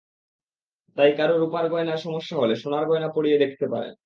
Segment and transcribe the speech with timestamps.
[0.97, 3.93] তাই কারও রুপার গয়নায় সমস্যা হলে, সোনার গয়না পরিয়ে দেখতে পারেন।